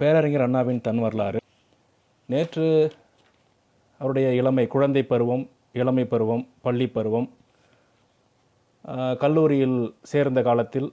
பேரறிஞர் 0.00 0.44
அண்ணாவின் 0.44 0.80
தன் 0.86 1.02
வரலாறு. 1.04 1.40
நேற்று 2.28 2.66
அவருடைய 4.00 4.28
இளமை 4.40 4.64
குழந்தை 4.66 5.02
பருவம் 5.10 5.44
இளமை 5.80 6.04
பருவம் 6.12 6.42
பள்ளி 6.64 6.86
பருவம் 6.96 7.28
கல்லூரியில் 9.22 9.78
சேர்ந்த 10.10 10.40
காலத்தில் 10.48 10.88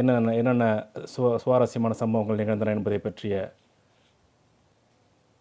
என்னென்ன 0.00 0.34
என்னென்ன 0.40 0.64
சு 1.12 1.22
சுவாரஸ்யமான 1.44 1.92
சம்பவங்கள் 2.02 2.40
நிகழ்ந்தன 2.42 2.74
என்பதை 2.76 2.98
பற்றிய 2.98 3.34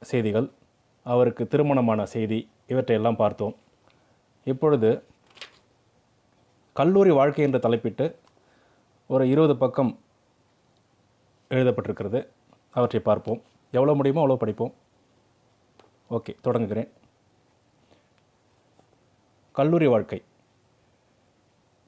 செய்திகள் 0.02 0.48
அவருக்கு 1.06 1.44
திருமணமான 1.48 2.06
செய்தி 2.16 2.40
இவற்றையெல்லாம் 2.68 3.22
பார்த்தோம். 3.24 3.56
இப்பொழுது 4.48 4.90
கல்லூரி 6.76 7.12
வாழ்க்கை 7.20 7.46
என்று 7.48 7.66
தலைப்பிட்டு 7.66 8.06
ஒரு 9.10 9.24
இருபது 9.34 9.56
பக்கம் 9.58 9.92
எழுதப்பட்டிருக்கிறது. 11.50 12.20
அவற்றை 12.72 13.02
பார்ப்போம். 13.02 13.41
எவ்வளோ 13.72 13.94
முடியுமோ 13.94 14.22
அவ்வளோ 14.26 14.36
படிப்போம். 14.36 14.73
ஓகே 16.09 16.34
தொடங்குகிறேன். 16.41 16.90
கல்லூரி 19.52 19.88
வாழ்க்கை. 19.88 20.20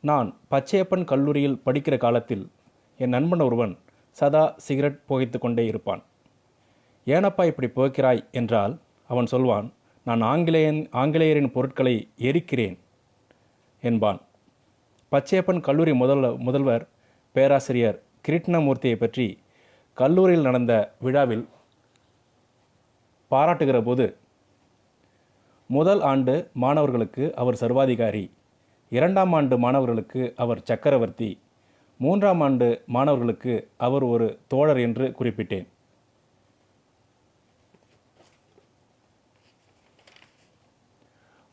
நான் 0.03 0.27
பச்சையப்பன் 0.51 1.03
கல்லூரியில் 1.03 1.61
படிக்கிற 1.65 1.97
காலத்தில் 1.97 2.51
என் 2.99 3.09
நண்பன் 3.09 3.39
ஒருவன் 3.39 3.73
சதா 4.17 4.43
சிகரெட் 4.57 5.05
புகைத்து 5.05 5.39
கொண்டே 5.39 5.65
இருப்பான். 5.65 6.01
ஏனப்பா 7.07 7.43
இப்படி 7.45 7.67
புகைக்கிறாய்? 7.67 8.21
என்றால் 8.31 8.79
அவன் 9.07 9.25
சொல்வான் 9.25 9.67
நான் 10.03 10.21
ஆங்கிலேயன் 10.21 10.79
ஆங்கிலேயரின் 10.91 11.51
பொருட்களை 11.51 11.95
எரிக்கிறேன் 12.17 12.77
என்பான். 13.83 14.21
பச்சையப்பன் 15.11 15.59
கல்லூரி 15.59 15.93
முதல் 15.93 16.37
முதல்வர் 16.37 16.87
பேராசிரியர் 17.35 18.01
கிருட்ணமூர்த்தியை 18.27 18.95
பற்றி 18.95 19.27
கல்லூரியில் 19.99 20.47
நடந்த 20.47 20.73
விழாவில் 21.05 21.45
பாராட்டுகிற 23.31 23.77
போது 23.87 24.05
முதல் 25.77 26.01
ஆண்டு 26.09 26.33
மாணவர்களுக்கு 26.63 27.23
அவர் 27.41 27.59
சர்வாதிகாரி 27.61 28.23
இரண்டாம் 28.97 29.33
ஆண்டு 29.37 29.55
மாணவர்களுக்கு 29.63 30.21
அவர் 30.43 30.61
சக்கரவர்த்தி 30.69 31.31
மூன்றாம் 31.99 32.43
ஆண்டு 32.47 32.67
மாணவர்களுக்கு 32.95 33.53
அவர் 33.87 34.05
ஒரு 34.13 34.27
தோழர் 34.53 34.81
என்று 34.85 35.05
குறிப்பிட்டேன். 35.19 35.67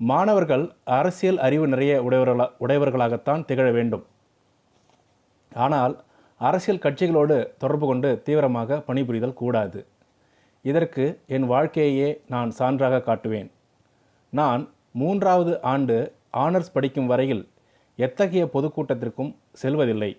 மாணவர்கள் 0.01 0.64
அரசியல் 0.98 1.39
அறிவு 1.47 1.67
நிறைய 1.75 1.92
உடையவர்களா 2.06 2.47
உடையவர்களாகத்தான் 2.64 3.45
திகழ 3.51 3.69
வேண்டும். 3.79 4.05
ஆனால் 5.53 5.95
அரசியல் 6.41 6.83
கட்சிகளோடு 6.85 7.37
தொடர்பு 7.59 7.87
கொண்டு 7.87 8.23
தீவிரமாக 8.23 8.79
பணிபுரிதல் 8.87 9.39
கூடாது. 9.41 9.87
இதற்கு 10.63 11.05
என் 11.27 11.47
வாழ்க்கையையே 11.47 12.09
நான் 12.29 12.51
சான்றாக 12.59 13.01
காட்டுவேன். 13.09 13.49
நான் 14.33 14.63
மூன்றாவது 14.93 15.53
ஆண்டு 15.73 15.97
ஆனர்ஸ் 16.45 16.73
படிக்கும் 16.73 17.07
வரையில் 17.07 17.49
எத்தகைய 17.97 18.45
பொதுக்கூட்டத்திற்கும் 18.55 19.33
செல்வதில்லை. 19.53 20.11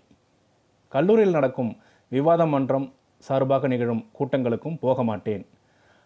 கல்லூரியில் 0.88 1.32
நடக்கும் 1.32 1.72
விவாத 2.12 2.46
மன்றம் 2.46 2.94
சார்பாக 3.18 3.68
நிகழும் 3.68 4.06
கூட்டங்களுக்கும் 4.20 4.80
போக 4.80 5.04
மாட்டேன். 5.04 5.46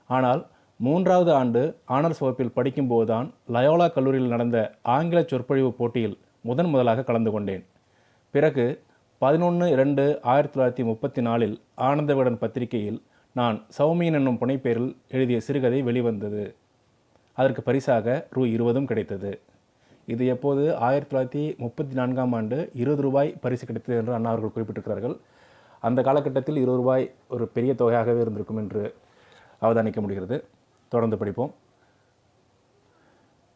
ஆனால் 0.10 0.42
மூன்றாவது 0.76 1.32
ஆண்டு 1.34 1.62
ஆனர்ஸ் 1.86 2.22
வகுப்பில் 2.24 2.56
படிக்கும்போதுதான் 2.56 3.28
லயோலா 3.56 3.88
கல்லூரியில் 3.94 4.34
நடந்த 4.36 4.58
ஆங்கில 4.96 5.22
சொற்பொழிவு 5.24 5.72
போட்டியில் 5.74 6.18
முதன் 6.42 6.70
முதலாக 6.70 7.04
கலந்து 7.04 7.32
கொண்டேன். 7.32 7.66
பிறகு 8.34 8.66
பதினொன்று 9.24 9.70
இரண்டு 9.70 10.20
ஆயிரத்தி 10.22 10.60
தொள்ளாயிரத்தி 10.60 10.86
முப்பத்தி 10.86 11.22
நாலில் 11.22 11.62
ஆனந்த 11.76 12.14
விகடன் 12.14 12.38
பத்திரிகையில் 12.38 13.02
நான் 13.34 13.66
சௌமியன் 13.78 14.14
என்னும் 14.14 14.38
புனைப்பெயரில் 14.40 14.98
எழுதிய 15.10 15.40
சிறுகதை 15.40 15.82
வெளிவந்தது. 15.82 16.56
அதற்கு 17.34 17.62
பரிசாக 17.62 18.28
ரூ 18.30 18.44
இருபதும் 18.44 18.86
கிடைத்தது. 18.86 19.40
இது 20.06 20.26
எப்போது? 20.26 20.76
ஆயிரத்தி 20.76 21.18
தொள்ளாயிரத்தி 21.18 21.58
முப்பத்தி 21.58 21.96
நான்காம் 21.96 22.34
ஆண்டு 22.34 22.70
இருபது 22.74 23.02
ரூபாய் 23.02 23.38
பரிசு 23.42 23.66
கிடைத்தது 23.66 24.00
என்று 24.00 24.14
அண்ணா 24.14 24.30
அவர்கள் 24.30 24.54
குறிப்பிட்டிருக்கிறார்கள். 24.56 25.18
அந்த 25.82 26.02
காலகட்டத்தில் 26.02 26.56
இருபது 26.56 26.78
ரூபாய் 26.78 27.12
ஒரு 27.30 27.48
பெரிய 27.48 27.74
தொகையாகவே 27.74 28.22
இருந்திருக்கும் 28.22 28.58
என்று 28.58 28.96
அவதானிக்க 29.62 29.96
முடிகிறது. 29.96 30.44
தொடர்ந்து 30.88 31.18
படிப்போம். 31.18 31.54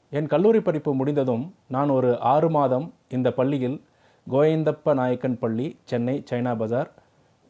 என் 0.09 0.27
கல்லூரி 0.27 0.61
படிப்பு 0.61 0.93
முடிந்ததும் 0.93 1.55
நான் 1.67 1.89
ஒரு 1.89 2.19
ஆறு 2.19 2.49
மாதம் 2.49 2.93
இந்த 3.09 3.31
பள்ளியில் 3.31 3.81
கோவிந்தப்ப 4.29 4.94
நாயக்கன் 4.94 5.39
பள்ளி 5.39 5.79
சென்னை 5.84 6.23
சைனா 6.29 6.57
பஜார் 6.57 6.91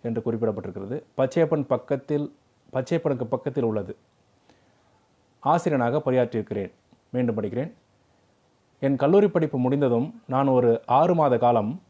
என்று 0.02 0.22
குறிப்பிடப்பட்டிருக்கிறது. 0.26 1.04
பச்சையப்பன் 1.18 1.64
பக்கத்தில் 1.64 2.36
பச்சையப்பனுக்கு 2.74 3.24
பக்கத்தில் 3.24 3.64
உள்ளது. 3.64 3.96
ஆசிரியனாக 5.40 6.02
பணியாற்றியிருக்கிறேன். 6.06 6.72
மீண்டும் 7.10 7.38
படிக்கிறேன். 7.38 7.72
என் 8.80 8.96
கல்லூரி 8.96 9.28
படிப்பு 9.28 9.58
முடிந்ததும் 9.58 10.22
நான் 10.28 10.48
ஒரு 10.48 10.82
ஆறு 10.86 11.16
மாத 11.16 11.38
காலம் 11.38 11.82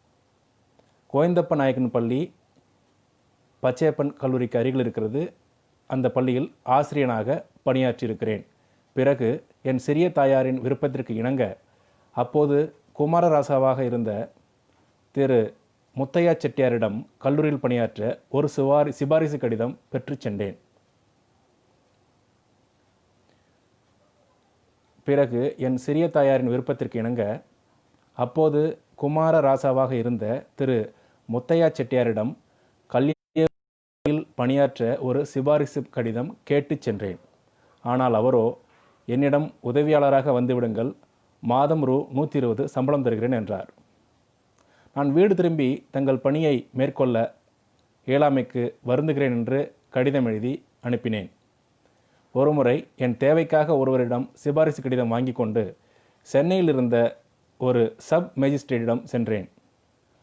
கோவிந்தப்ப 1.14 1.56
நாயக்கன் 1.56 1.92
பள்ளி 1.92 2.34
பச்சையப்பன் 3.64 4.14
கல்லூரிக்கு 4.14 4.60
அருகில் 4.60 4.80
இருக்கிறது. 4.80 5.34
அந்த 5.88 6.12
பள்ளியில் 6.12 6.54
ஆசிரியனாக 6.66 7.46
பணியாற்றியிருக்கிறேன். 7.66 8.46
பிறகு 8.94 9.46
என் 9.62 9.78
சிறிய 9.78 10.12
தாயாரின் 10.12 10.62
விருப்பத்திற்கு 10.62 11.16
இணங்க 11.16 11.58
அப்போது 12.12 12.76
குமாரராசாவாக 13.00 13.80
இருந்த 13.80 14.32
திரு 15.16 15.40
முத்தையா 15.96 16.32
செட்டியாரிடம் 16.44 16.96
கல்லூரியில் 17.24 17.64
பணியாற்ற 17.64 18.02
ஒரு 18.38 18.48
சிவாரி 18.54 18.92
சிபாரிசு 19.00 19.38
கடிதம் 19.42 19.74
பெற்றுச் 19.92 20.24
சென்றேன். 20.26 20.56
பிறகு 25.08 25.42
என் 25.68 25.78
சிறிய 25.86 26.06
தாயாரின் 26.16 26.52
விருப்பத்திற்கு 26.54 26.98
இணங்க 27.02 27.24
அப்போது 28.18 28.62
குமார 29.02 29.42
ராசாவாக 29.48 29.92
இருந்த 30.02 30.26
திரு 30.62 30.78
முத்தையா 31.30 31.68
செட்டியாரிடம் 31.80 32.32
கல்வியில் 32.90 34.24
பணியாற்ற 34.40 34.82
ஒரு 35.08 35.22
சிபாரிசு 35.34 35.82
கடிதம் 35.98 36.32
கேட்டுச் 36.50 36.86
சென்றேன். 36.88 37.20
ஆனால் 37.84 38.18
அவரோ 38.22 38.46
என்னிடம் 39.08 39.48
உதவியாளராக 39.70 40.34
வந்துவிடுங்கள் 40.40 40.92
மாதம் 41.44 41.86
ரூ. 41.90 41.96
நூற்றி 42.18 42.38
இருபது 42.42 42.64
சம்பளம் 42.76 43.06
தருகிறேன் 43.06 43.40
என்றார். 43.42 43.70
நான் 44.96 45.14
வீடு 45.14 45.36
திரும்பி 45.36 45.88
தங்கள் 45.92 46.18
பணியை 46.18 46.68
மேற்கொள்ள 46.72 47.36
இயலாமைக்கு 48.06 48.74
வருந்துகிறேன் 48.88 49.36
என்று 49.40 49.76
கடிதம் 49.90 50.26
எழுதி 50.26 50.64
அனுப்பினேன். 50.84 51.30
ஒருமுறை 52.32 52.88
என் 52.96 53.18
தேவைக்காக 53.18 53.78
ஒருவரிடம் 53.78 54.30
சிபாரிசு 54.34 54.82
கடிதம் 54.82 55.08
வாங்கி 55.08 55.32
கொண்டு 55.32 55.78
சென்னையில் 56.22 56.68
இருந்த 56.68 57.22
ஒரு 57.58 57.94
சப் 57.98 58.32
மேஜிஸ்ட்ரேட்டிடம் 58.40 59.04
சென்றேன். 59.04 59.50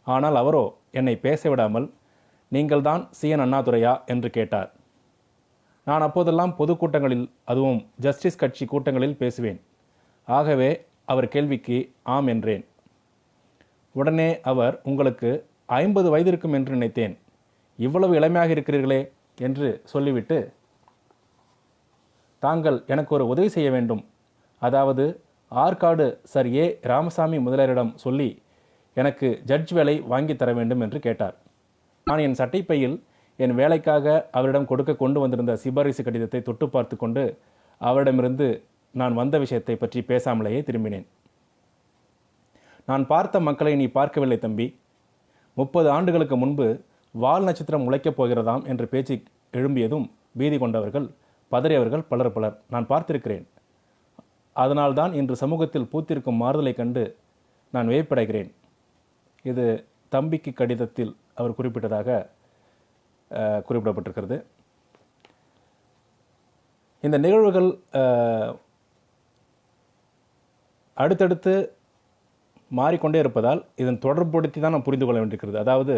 ஆனால் 0.03 0.34
அவரோ 0.34 0.76
என்னை 0.91 1.16
பேச 1.16 1.48
விடாமல் 1.48 1.92
நீங்கள்தான் 2.48 3.08
சிஎன் 3.22 3.44
அண்ணாதுரையா? 3.47 4.06
என்று 4.06 4.31
கேட்டார். 4.31 4.72
நான் 5.84 6.00
அப்போதெல்லாம் 6.00 6.54
பொதுக்கூட்டங்களில் 6.58 7.31
அதுவும் 7.44 7.88
ஜஸ்டிஸ் 7.97 8.37
கட்சி 8.37 8.64
கூட்டங்களில் 8.64 9.16
பேசுவேன். 9.16 9.60
ஆகவே 10.25 10.87
அவர் 11.04 11.28
கேள்விக்கு 11.28 11.92
ஆம் 12.02 12.26
என்றேன். 12.26 12.64
உடனே 13.94 14.28
அவர் 14.50 14.74
உங்களுக்கு 14.90 15.30
ஐம்பது 15.80 16.08
வயது 16.10 16.30
இருக்கும் 16.32 16.56
என்று 16.58 16.72
நினைத்தேன். 16.76 17.14
இவ்வளவு 17.78 18.12
இளமையாக 18.18 18.54
இருக்கிறீர்களே 18.56 19.00
என்று 19.38 19.68
சொல்லிவிட்டு 19.92 20.38
தாங்கள் 22.42 22.78
எனக்கு 22.86 23.14
ஒரு 23.14 23.24
உதவி 23.32 23.48
செய்ய 23.48 23.70
வேண்டும். 23.70 24.02
அதாவது 24.62 25.04
ஆற்காடு 25.52 26.06
சர் 26.32 26.48
ஏ. 26.54 26.64
ராமசாமி 26.90 27.38
முதலியாரிடம் 27.38 27.92
சொல்லி 27.96 28.28
எனக்கு 28.96 29.28
ஜட்ஜ் 29.50 29.72
வேலை 29.72 29.94
வாங்கி 30.12 30.34
தர 30.36 30.50
வேண்டும் 30.52 30.80
என்று 30.80 30.98
கேட்டார். 31.06 31.36
நான் 32.06 32.24
என் 32.26 32.38
சட்டைப்பையில் 32.40 32.96
என் 33.38 33.54
வேலைக்காக 33.54 34.06
அவரிடம் 34.38 34.69
கொடுக்க 34.70 34.93
கொண்டு 35.02 35.19
வந்திருந்த 35.20 35.52
சிபாரிசு 35.56 36.02
கடிதத்தை 36.04 36.40
தொட்டு 36.43 36.66
பார்த்து 36.69 36.96
கொண்டு 36.96 37.22
அவரிடமிருந்து 37.81 38.48
நான் 38.94 39.14
வந்த 39.14 39.38
விஷயத்தை 39.38 39.76
பற்றி 39.76 40.00
பேசாமலேயே 40.00 40.60
திரும்பினேன். 40.69 41.06
நான் 42.88 43.05
பார்த்த 43.11 43.41
மக்களை 43.49 43.73
நீ 43.81 43.87
பார்க்கவில்லை 43.97 44.38
தம்பி. 44.38 44.67
முப்பது 45.59 45.88
ஆண்டுகளுக்கு 45.97 46.37
முன்பு 46.43 46.67
வால் 47.23 47.47
நட்சத்திரம் 47.47 47.85
முளைக்கப் 47.87 48.19
போகிறதாம் 48.19 48.65
என்ற 48.71 48.85
பேச்சு 48.93 49.15
எழும்பியதும் 49.59 50.06
பீதி 50.38 50.59
கொண்டவர்கள் 50.59 51.06
பதறியவர்கள் 51.53 52.05
பலர் 52.11 52.35
பலர். 52.35 52.56
நான் 52.73 52.91
பார்த்திருக்கிறேன். 52.93 53.47
அதனால்தான் 54.56 55.12
இன்று 55.21 55.35
சமூகத்தில் 55.43 55.91
பூத்திருக்கும் 55.93 56.41
மாறுதலை 56.43 56.73
கண்டு 56.75 57.05
நான் 57.75 57.91
வியப்படைகிறேன். 57.93 58.50
இது 59.50 59.65
தம்பிக்கு 60.15 60.53
கடிதத்தில் 60.53 61.12
அவர் 61.41 61.56
குறிப்பிட்டதாக 61.59 62.09
குறிப்பிடப்பட்டிருக்கிறது. 63.67 64.38
இந்த 67.06 67.17
நிகழ்வுகள் 67.25 67.69
அடுத்தடுத்து 70.97 71.53
மாறிக்கொண்டே 72.78 73.19
இருப்பதால் 73.19 73.61
இதன் 73.76 73.99
தொடர்புபடுத்தி 73.99 74.61
தான் 74.61 74.75
நாம் 74.75 74.87
புரிந்து 74.88 75.06
கொள்ள 75.06 75.20
வேண்டியிருக்கிறது. 75.20 75.58
அதாவது 75.64 75.94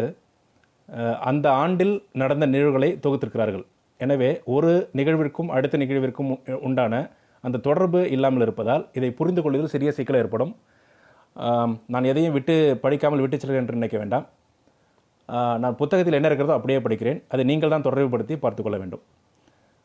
அந்த 1.29 1.45
ஆண்டில் 1.63 1.95
நடந்த 2.21 2.45
நிகழ்வுகளை 2.45 2.89
தொகுத்திருக்கிறார்கள். 3.03 3.65
எனவே 3.97 4.29
ஒரு 4.55 4.71
நிகழ்விற்கும் 4.93 5.51
அடுத்த 5.57 5.77
நிகழ்விற்கும் 5.77 6.29
உ- 6.33 6.59
உண்டான 6.61 6.93
அந்த 7.43 7.57
தொடர்பு 7.67 7.99
இல்லாமல் 8.09 8.41
இருப்பதால் 8.41 8.83
இதை 8.93 9.09
புரிந்து 9.11 9.41
கொள்வதில் 9.41 9.73
சிறிய 9.73 9.91
சிக்கல் 9.91 10.19
ஏற்படும். 10.21 10.53
நான் 11.93 12.09
எதையும் 12.11 12.33
விட்டு 12.33 12.55
படிக்காமல் 12.81 13.19
விட்டு 13.19 13.39
செல்கிறேன் 13.39 13.61
என்று 13.61 13.73
நினைக்க 13.73 13.97
வேண்டாம். 13.97 14.25
நான் 15.63 15.75
புத்தகத்தில் 15.75 16.17
என்ன 16.19 16.27
இருக்கிறதோ 16.27 16.57
அப்படியே 16.57 16.79
படிக்கிறேன். 16.79 17.19
அதை 17.29 17.45
நீங்கள் 17.45 17.73
தான் 17.73 17.81
தொடர்புபடுத்தி 17.81 18.35
பார்த்துக்கொள்ள 18.45 18.77
வேண்டும். 18.77 19.03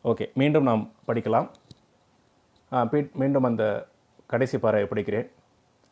ஓகே 0.05 0.27
மீண்டும் 0.35 0.69
நாம் 0.71 0.85
படிக்கலாம். 1.09 1.49
மீண்டும் 3.15 3.49
அந்த 3.51 3.87
கடைசி 4.27 4.59
பாறை 4.59 4.83
படிக்கிறேன். 4.83 5.29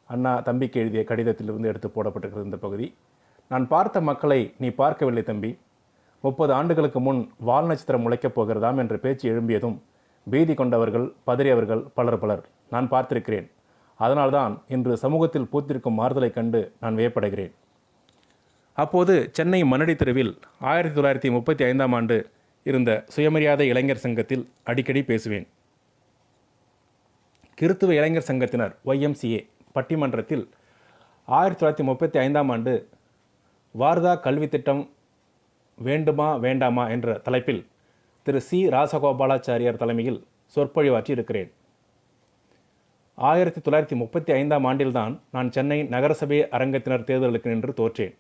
அண்ணா 0.07 0.41
தம்பிக்கு 0.41 0.81
எழுதிய 0.81 1.05
கடிதத்திலிருந்து 1.09 1.67
எடுத்து 1.67 1.89
போடப்பட்டிருக்கிறது 1.89 2.45
இந்த 2.45 2.57
பகுதி. 2.57 2.95
நான் 3.49 3.69
பார்த்த 3.69 4.01
மக்களை 4.01 4.55
நீ 4.59 4.69
பார்க்கவில்லை 4.69 5.23
தம்பி. 5.23 5.59
முப்பது 6.21 6.53
ஆண்டுகளுக்கு 6.53 7.01
முன் 7.01 7.31
வால் 7.39 7.67
நட்சத்திரம் 7.67 8.11
முளைக்கப் 8.11 8.41
போகிறதாம் 8.41 8.77
என்ற 8.77 8.97
பேச்சு 8.97 9.33
எழும்பியதும் 9.33 9.79
பீதி 10.31 10.55
கொண்டவர்கள் 10.55 11.13
பதறியவர்கள் 11.27 11.89
பலர் 11.95 12.19
பலர். 12.19 12.49
நான் 12.71 12.91
பார்த்திருக்கிறேன். 12.91 13.51
அதனால்தான் 13.97 14.63
இன்று 14.69 14.97
சமூகத்தில் 14.97 15.49
பூத்திருக்கும் 15.53 15.99
மாறுதலைக் 15.99 16.35
கண்டு 16.35 16.73
நான் 16.81 16.97
வியப்படைகிறேன். 16.97 17.53
அப்போது 18.75 19.29
சென்னை 19.33 19.63
மண்ணடி 19.63 19.97
தெருவில் 19.97 20.39
ஆயிரத்தி 20.61 21.01
தொள்ளாயிரத்தி 21.01 21.33
முப்பத்தி 21.33 21.65
ஐந்தாம் 21.65 21.93
ஆண்டு 21.93 22.31
இருந்த 22.63 23.05
சுயமரியாதை 23.07 23.69
இளைஞர் 23.69 23.97
சங்கத்தில் 23.97 24.51
அடிக்கடி 24.65 25.05
பேசுவேன். 25.05 25.49
கிறித்துவ 27.61 27.89
இளைஞர் 27.89 28.25
சங்கத்தினர் 28.27 28.77
ஒய்எம்சிஏ 28.87 29.49
பட்டிமன்றத்தில் 29.77 30.45
ஆயிரத்தி 31.29 31.61
தொள்ளாயிரத்தி 31.61 31.87
முப்பத்தி 31.91 32.19
ஐந்தாம் 32.19 32.51
ஆண்டு 32.55 32.75
வார்தா 33.81 34.13
கல்வி 34.27 34.49
திட்டம் 34.49 34.83
வேண்டுமா 35.89 36.29
வேண்டாமா 36.45 36.85
என்ற 36.95 37.19
தலைப்பில் 37.27 37.63
திரு 38.27 38.41
சி. 38.49 38.59
ராசகோபாலாச்சாரியார் 38.75 39.81
தலைமையில் 39.83 40.21
சொற்பொழிவாற்றி 40.55 41.11
இருக்கிறேன். 41.17 41.51
ஆயிரத்தி 43.15 43.61
தொள்ளாயிரத்தி 43.61 43.97
முப்பத்தி 44.03 44.33
ஐந்தாம் 44.33 44.65
ஆண்டில்தான் 44.65 45.13
நான் 45.35 45.53
சென்னை 45.57 45.79
நகரசபை 45.95 46.39
அரங்கத்தினர் 46.57 47.09
தேர்தலுக்கு 47.11 47.47
நின்று 47.47 47.73
தோற்றேன். 47.81 48.15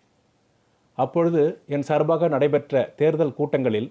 அப்பொழுது 0.99 1.43
என் 1.75 1.87
சார்பாக 1.89 2.29
நடைபெற்ற 2.35 2.93
தேர்தல் 3.01 3.35
கூட்டங்களில் 3.39 3.89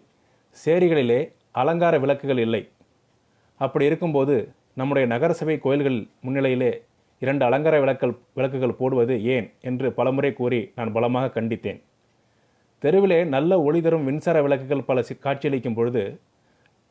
சேரிகளிலே 0.65 1.19
அலங்கார 1.61 1.95
விளக்குகள் 2.03 2.41
இல்லை. 2.45 2.61
அப்படி 3.61 3.85
இருக்கும்போது 3.85 4.35
நம்முடைய 4.73 5.05
நகரசபை 5.13 5.57
கோயில்கள் 5.65 5.99
முன்னிலையிலே 6.25 6.71
இரண்டு 7.25 7.43
அலங்கார 7.47 7.75
விளக்கல் 7.83 8.13
விளக்குகள் 8.37 8.79
போடுவது 8.79 9.15
ஏன் 9.35 9.47
என்று 9.69 9.87
பலமுறை 9.99 10.31
கூறி 10.39 10.61
நான் 10.77 10.95
பலமாக 10.97 11.33
கண்டித்தேன். 11.37 11.79
தெருவிலே 12.83 13.19
நல்ல 13.35 13.61
ஒளி 13.67 13.79
தரும் 13.85 14.07
மின்சார 14.09 14.37
விளக்குகள் 14.45 14.87
பல 14.89 15.03
காட்சியளிக்கும் 15.25 15.77
பொழுது 15.77 16.03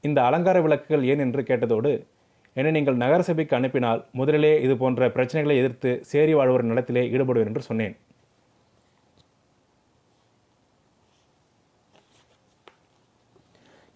இந்த 0.05 0.19
அலங்கார 0.29 0.59
விளக்குகள் 0.67 1.05
ஏன் 1.13 1.23
என்று 1.25 1.43
கேட்டதோடு 1.51 1.93
என்னை 2.57 2.71
நீங்கள் 2.77 2.99
நகரசபைக்கு 3.03 3.55
அனுப்பினால் 3.59 4.01
முதலிலே 4.19 4.51
இது 4.65 4.75
போன்ற 4.83 5.07
பிரச்சனைகளை 5.15 5.55
எதிர்த்து 5.61 5.91
சேரி 6.11 6.35
வாழ்வோர் 6.39 6.71
நிலத்திலே 6.71 7.03
ஈடுபடுவேன் 7.15 7.49
என்று 7.51 7.63
சொன்னேன். 7.69 7.95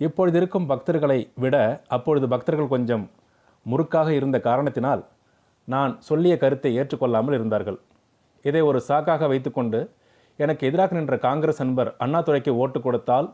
இப்பொழுது 0.07 0.37
இருக்கும் 0.41 0.67
பக்தர்களை 0.73 1.21
விட 1.45 1.57
அப்பொழுது 1.97 2.27
பக்தர்கள் 2.35 2.75
கொஞ்சம் 2.75 3.05
முறுக்காக 3.67 4.09
இருந்த 4.19 4.37
காரணத்தினால் 4.49 5.03
நான் 5.75 5.93
சொல்லிய 6.09 6.35
கருத்தை 6.43 6.71
ஏற்றுக்கொள்ளாமல் 6.81 7.37
இருந்தார்கள். 7.39 7.79
இதை 8.49 8.61
ஒரு 8.71 8.79
சாக்காக 8.89 9.27
வைத்துக்கொண்டு 9.33 9.81
எனக்கு 10.45 10.63
எதிராக 10.69 10.95
நின்ற 10.97 11.15
காங்கிரஸ் 11.27 11.63
நண்பர் 11.63 11.91
அண்ணாதுரைக்கு 12.05 12.53
ஓட்டு 12.63 12.79
கொடுத்தால் 12.85 13.29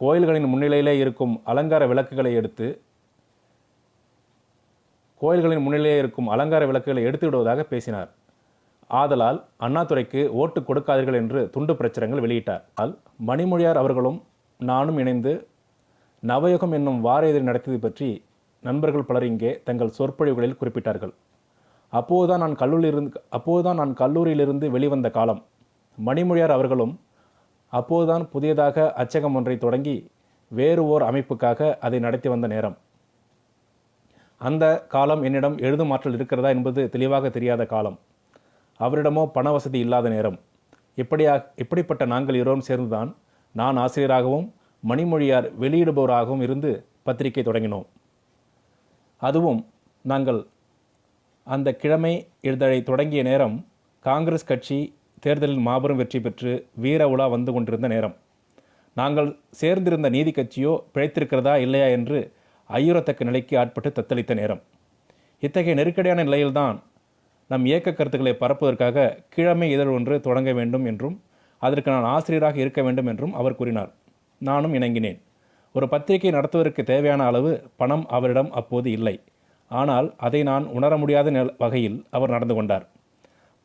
கோயில்களின் 0.00 0.50
முன்னிலையிலே 0.52 0.94
இருக்கும் 1.02 1.34
அலங்கார 1.52 1.82
விளக்குகளை 1.90 2.32
எடுத்து 2.40 2.66
கோயில்களின் 5.20 5.64
முன்னிலையே 5.64 5.98
இருக்கும் 6.02 6.30
அலங்கார 6.34 6.62
விளக்குகளை 6.70 7.02
எடுத்து 7.08 7.26
விடுவதாக 7.26 7.60
பேசினார். 7.72 8.10
ஆதலால் 9.00 9.38
அண்ணாதுரைக்கு 9.66 10.20
ஓட்டு 10.40 10.60
கொடுக்காதீர்கள் 10.68 11.20
என்று 11.20 11.40
துண்டு 11.54 11.74
பிரச்சுரங்கள் 11.78 12.24
வெளியிட்டார். 12.24 12.64
ஆனால் 12.80 12.92
மணிமொழியார் 13.30 13.80
அவர்களும் 13.82 14.18
நானும் 14.60 14.98
இணைந்து 15.02 15.32
நவயுகம் 16.22 16.74
என்னும் 16.78 17.00
வார 17.06 17.22
இதழ் 17.32 17.48
நடத்தியது 17.48 17.80
பற்றி 17.86 18.08
நண்பர்கள் 18.68 19.08
பலர் 19.08 19.28
இங்கே 19.30 19.50
தங்கள் 19.68 19.96
சொற்பொழிவுகளில் 19.96 20.58
குறிப்பிட்டார்கள். 20.60 21.14
அப்போது 21.92 22.28
தான் 22.28 22.38
நான் 22.38 22.56
கல்லூரியிலிருந்து 22.56 23.20
அப்போதுதான் 23.30 23.76
நான் 23.76 23.94
கல்லூரியிலிருந்து 23.94 24.70
வெளிவந்த 24.70 25.10
காலம். 25.10 25.44
மணிமொழியார் 25.98 26.50
அவர்களும் 26.50 27.00
அப்போதுதான் 27.72 28.28
புதியதாக 28.28 28.92
அச்சகம் 28.96 29.34
ஒன்றை 29.34 29.58
தொடங்கி 29.58 30.10
வேறு 30.48 30.82
ஓர் 30.84 31.02
அமைப்புக்காக 31.02 31.78
அதை 31.78 31.98
நடத்தி 31.98 32.28
வந்த 32.28 32.46
நேரம். 32.46 32.76
அந்த 34.40 34.64
காலம் 34.94 35.22
என்னிடம் 35.22 35.56
எழுதும் 35.58 35.90
ஆற்றல் 35.90 36.14
இருக்கிறதா 36.14 36.48
என்பது 36.48 36.88
தெளிவாக 36.88 37.28
தெரியாத 37.28 37.66
காலம். 37.66 37.98
அவரிடமோ 38.80 39.26
பண 39.26 39.52
வசதி 39.52 39.78
இல்லாத 39.78 40.08
நேரம். 40.08 40.38
இப்படியா 40.94 41.46
இப்படிப்பட்ட 41.56 42.04
நாங்கள் 42.04 42.34
இருவரும் 42.34 42.66
சேர்ந்துதான் 42.68 43.16
நான் 43.52 43.76
ஆசிரியராகவும் 43.76 44.54
மணிமொழியார் 44.82 45.46
வெளியிடுபவராகவும் 45.60 46.42
இருந்து 46.42 46.86
பத்திரிகை 47.02 47.44
தொடங்கினோம். 47.44 47.86
அதுவும் 49.18 49.66
நாங்கள் 50.02 50.46
அந்த 51.46 51.68
கிழமை 51.72 52.12
இதழை 52.40 52.78
தொடங்கிய 52.82 53.22
நேரம் 53.22 53.56
காங்கிரஸ் 54.04 54.46
கட்சி 54.46 54.78
தேர்தலில் 55.20 55.62
மாபெரும் 55.66 55.96
வெற்றி 55.96 56.18
பெற்று 56.20 56.52
வீர 56.74 57.02
உலா 57.08 57.26
வந்து 57.26 57.52
கொண்டிருந்த 57.52 57.88
நேரம். 57.88 58.14
நாங்கள் 58.96 59.28
சேர்ந்திருந்த 59.60 60.08
நீதி 60.08 60.30
கட்சியோ 60.30 60.72
பிழைத்திருக்கிறதா 60.94 61.54
இல்லையா 61.56 61.86
என்று 61.86 62.18
ஐயுறத்தக்க 62.70 63.24
நிலைக்கு 63.24 63.54
ஆட்பட்டு 63.58 63.90
தத்தளித்த 63.90 64.34
நேரம். 64.34 64.62
இத்தகைய 65.42 65.74
நெருக்கடியான 65.74 66.24
நிலையில்தான் 66.24 66.76
நம் 67.50 67.64
இயக்க 67.64 67.92
கருத்துக்களை 67.92 68.34
பரப்புவதற்காக 68.40 69.06
கிழமை 69.28 69.68
இதழ் 69.70 69.92
ஒன்று 69.96 70.20
தொடங்க 70.20 70.52
வேண்டும் 70.52 70.84
என்றும் 70.84 71.16
அதற்கு 71.62 71.90
நான் 71.90 72.10
ஆசிரியராக 72.14 72.56
இருக்க 72.58 72.80
வேண்டும் 72.82 73.06
என்றும் 73.06 73.34
அவர் 73.34 73.58
கூறினார். 73.60 73.90
நானும் 74.40 74.74
இணங்கினேன். 74.74 75.18
ஒரு 75.74 75.88
பத்திரிகை 75.88 76.30
நடத்துவதற்கு 76.30 76.82
தேவையான 76.84 77.24
அளவு 77.24 77.52
பணம் 77.76 78.04
அவரிடம் 78.08 78.50
அப்போது 78.50 78.90
இல்லை. 78.90 79.16
ஆனால் 79.70 80.08
அதை 80.26 80.40
நான் 80.50 80.64
உணர 80.76 80.92
முடியாத 81.02 81.28
வகையில் 81.62 81.98
அவர் 82.16 82.34
நடந்து 82.34 82.54
கொண்டார். 82.54 82.84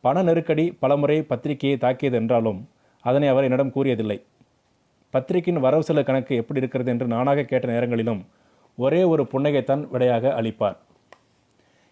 பண 0.03 0.21
நெருக்கடி 0.27 0.65
பலமுறை 0.83 1.17
பத்திரிகையை 1.31 1.77
தாக்கியது 1.77 2.17
என்றாலும் 2.21 2.59
அதனை 3.05 3.27
அவர் 3.33 3.47
என்னிடம் 3.47 3.73
கூறியதில்லை. 3.75 4.17
பத்திரிகையின் 5.13 5.63
வரவு 5.65 5.83
செலவு 5.87 6.05
கணக்கு 6.07 6.33
எப்படி 6.41 6.61
இருக்கிறது 6.61 6.89
என்று 6.93 7.05
நானாக 7.13 7.43
கேட்ட 7.43 7.65
நேரங்களிலும் 7.73 8.21
ஒரே 8.77 9.01
ஒரு 9.13 9.23
புன்னகைத்தான் 9.31 9.83
விடையாக 9.93 10.33
அளிப்பார். 10.39 10.77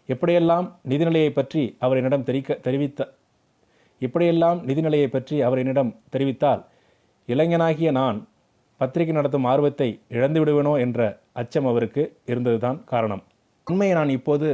எப்படியெல்லாம் 0.10 0.68
நிதிநிலையை 0.92 1.32
பற்றி 1.34 1.64
அவர் 1.86 2.00
என்னிடம் 2.02 2.28
தெரிவிக்க 2.28 2.58
தெரிவித்த 2.68 3.08
இப்படியெல்லாம் 4.02 4.60
நிதிநிலையை 4.68 5.10
பற்றி 5.16 5.36
அவர் 5.48 5.62
என்னிடம் 5.64 5.92
தெரிவித்தால் 6.14 6.62
இளைஞனாகிய 7.30 7.90
நான் 7.92 8.20
பத்திரிகை 8.82 9.14
நடத்தும் 9.16 9.48
ஆர்வத்தை 9.52 9.90
இழந்து 10.16 10.40
விடுவேனோ 10.42 10.74
என்ற 10.86 11.00
அச்சம் 11.42 11.68
அவருக்கு 11.72 12.04
இருந்ததுதான் 12.32 12.80
காரணம். 12.92 13.24
உண்மையை 13.70 13.96
நான் 13.96 14.10
இப்போது 14.10 14.48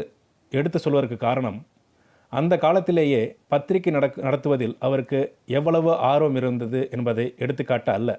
எடுத்து 0.51 0.79
சொல்வதற்கு 0.79 1.17
காரணம் 1.17 1.59
அந்த 2.29 2.53
காலத்திலேயே 2.57 3.35
பத்திரிகை 3.47 3.93
நடக் 3.93 4.17
நடத்துவதில் 4.19 4.75
அவருக்கு 4.79 5.19
எவ்வளவு 5.57 5.91
ஆர்வம் 6.09 6.35
இருந்தது 6.35 6.79
என்பதை 6.91 7.25
எடுத்துக்காட்ட 7.37 7.89
அல்ல. 7.93 8.09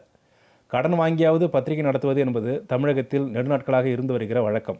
கடன் 0.66 0.96
வாங்கியாவது 1.00 1.46
பத்திரிகை 1.46 1.84
நடத்துவது 1.84 2.20
என்பது 2.20 2.52
தமிழகத்தில் 2.66 3.26
நெடுநாட்களாக 3.34 3.84
இருந்து 3.84 4.12
வருகிற 4.12 4.42
வழக்கம். 4.42 4.78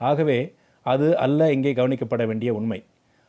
ஆகவே 0.00 0.38
அது 0.86 1.18
அல்ல 1.18 1.52
இங்கே 1.52 1.72
கவனிக்கப்பட 1.72 2.26
வேண்டிய 2.26 2.52
உண்மை. 2.54 2.80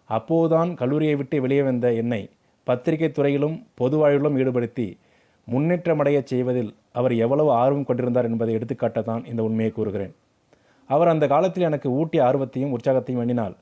அப்போதுதான் 0.10 0.70
கல்லூரியை 0.76 1.16
விட்டு 1.16 1.42
வெளியே 1.42 1.62
வந்த 1.62 1.88
என்னை 1.94 2.22
பத்திரிகை 2.68 3.12
துறையிலும் 3.12 3.58
பொது 3.76 3.98
வாழ்விலும் 3.98 4.38
ஈடுபடுத்தி 4.42 4.88
முன்னேற்றமடையச் 5.48 6.32
செய்வதில் 6.32 6.72
அவர் 6.92 7.14
எவ்வளவு 7.26 7.52
ஆர்வம் 7.52 7.90
கொண்டிருந்தார் 7.90 8.26
என்பதை 8.26 8.54
எடுத்துக்காட்டத்தான் 8.56 9.26
இந்த 9.26 9.42
உண்மையை 9.44 9.74
கூறுகிறேன். 9.74 10.16
அவர் 10.90 11.12
அந்த 11.14 11.26
காலத்தில் 11.28 11.68
எனக்கு 11.70 11.90
ஊட்டிய 12.00 12.22
ஆர்வத்தையும் 12.26 12.74
உற்சாகத்தையும் 12.76 13.22
எண்ணினால் 13.24 13.56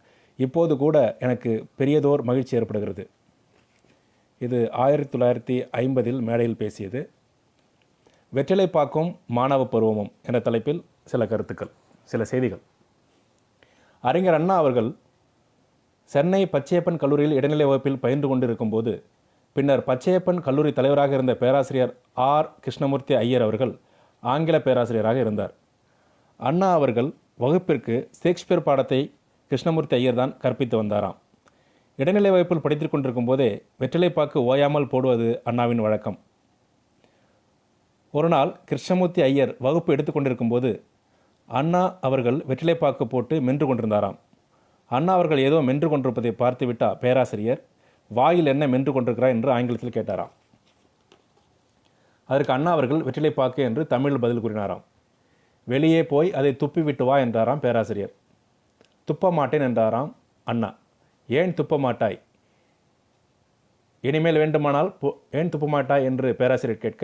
இப்போது 0.45 0.73
கூட 0.77 0.95
எனக்கு 1.25 1.51
பெரியதோர் 1.79 2.21
மகிழ்ச்சி 2.21 2.57
ஏற்படுகிறது. 2.57 3.03
இது 4.45 4.57
ஆயிரத்தி 4.85 5.11
தொள்ளாயிரத்தி 5.13 5.55
ஐம்பதில் 5.81 6.21
மேடையில் 6.21 6.59
பேசியது. 6.61 7.01
வெற்றிலை 8.33 8.67
பாக்கும் 8.67 9.09
மாணவ 9.37 9.65
பருவமும் 9.65 10.11
என்ற 10.27 10.39
தலைப்பில் 10.39 10.81
சில 11.11 11.27
கருத்துக்கள் 11.31 11.71
சில 12.11 12.23
செய்திகள். 12.31 12.61
அறிஞர் 14.03 14.37
அண்ணா 14.39 14.55
அவர்கள் 14.63 14.89
சென்னை 16.11 16.41
பச்சையப்பன் 16.45 17.01
கல்லூரியில் 17.03 17.37
இடைநிலை 17.37 17.65
வகுப்பில் 17.65 18.01
பயின்று 18.03 18.27
கொண்டிருக்கும் 18.27 18.73
போது 18.73 18.93
பின்னர் 19.55 19.83
பச்சையப்பன் 19.87 20.41
கல்லூரி 20.47 20.71
தலைவராக 20.73 21.13
இருந்த 21.13 21.33
பேராசிரியர் 21.35 21.93
ஆர் 22.31 22.49
கிருஷ்ணமூர்த்தி 22.59 23.13
ஐயர் 23.15 23.41
அவர்கள் 23.41 23.73
ஆங்கில 24.23 24.57
பேராசிரியராக 24.59 25.19
இருந்தார். 25.19 25.53
அண்ணா 26.39 26.69
அவர்கள் 26.77 27.09
வகுப்பிற்கு 27.43 27.95
ஷேக்ஸ்பியர் 28.21 28.63
பாடத்தை 28.67 28.99
கிருஷ்ணமூர்த்தி 29.51 29.95
ஐயர் 29.97 30.17
தான் 30.19 30.33
கற்பித்து 30.41 30.75
வந்தாராம். 30.79 31.17
இடைநிலை 31.99 32.31
வகுப்பில் 32.33 32.61
படித்துக் 32.63 32.93
கொண்டிருக்கும் 32.93 33.27
போதே 33.29 33.47
வெற்றிலைப்பாக்கு 33.81 34.39
ஓயாமல் 34.49 34.87
போடுவது 34.93 35.27
அண்ணாவின் 35.49 35.83
வழக்கம். 35.85 36.17
ஒரு 38.17 38.29
நாள் 38.33 38.51
கிருஷ்ணமூர்த்தி 38.69 39.21
ஐயர் 39.27 39.51
வகுப்பு 39.65 39.93
எடுத்துக்கொண்டிருக்கும்போது 39.95 40.71
அண்ணா 41.49 41.83
அவர்கள் 42.07 42.39
வெற்றிலைப்பாக்கு 42.49 43.05
போட்டு 43.13 43.37
மென்று 43.49 43.67
கொண்டிருந்தாராம். 43.69 44.17
அண்ணா 44.91 45.13
அவர்கள் 45.17 45.41
ஏதோ 45.47 45.59
மென்று 45.69 45.89
கொண்டிருப்பதை 45.93 46.33
பார்த்துவிட்டா 46.41 46.89
பேராசிரியர் 47.03 47.61
வாயில் 48.11 48.51
என்ன 48.53 48.67
மென்று 48.73 48.91
கொண்டிருக்கிறார் 48.95 49.35
என்று 49.35 49.51
ஆங்கிலத்தில் 49.55 49.95
கேட்டாராம். 49.97 50.33
அதற்கு 52.29 52.53
அண்ணா 52.57 52.73
அவர்கள் 52.77 53.05
வெற்றிலைப்பாக்கு 53.07 53.63
என்று 53.69 53.81
தமிழில் 53.93 54.23
பதில் 54.25 54.43
கூறினாராம். 54.43 54.83
வெளியே 55.67 56.01
போய் 56.11 56.29
அதை 56.39 56.51
துப்பிவிட்டு 56.61 57.03
வா 57.09 57.15
என்றாராம் 57.25 57.63
பேராசிரியர். 57.65 58.13
துப்ப 59.07 59.31
மாட்டேன் 59.37 59.65
என்றாராம் 59.67 60.11
அண்ணா. 60.47 60.69
ஏன் 61.29 61.53
துப்ப 61.59 61.77
மாட்டாய் 61.85 62.17
இனிமேல் 64.03 64.39
வேண்டுமானால் 64.41 64.89
போ 65.01 65.09
ஏன் 65.39 65.49
துப்ப 65.53 65.67
மாட்டாய் 65.75 66.05
என்று 66.09 66.27
பேராசிரியர் 66.39 66.83
கேட்க 66.83 67.03